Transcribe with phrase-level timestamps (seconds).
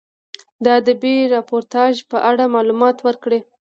[0.63, 3.39] د ادبي راپورتاژ په اړه معلومات ورکړئ.